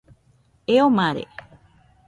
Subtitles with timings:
[0.73, 1.23] Eo mare